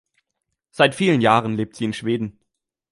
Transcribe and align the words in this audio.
Seit 0.71 0.95
vielen 0.95 1.21
Jahren 1.21 1.53
lebt 1.55 1.75
sie 1.75 1.85
in 1.85 1.93
Schweden. 1.93 2.39